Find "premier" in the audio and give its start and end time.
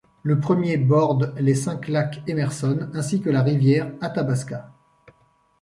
0.39-0.77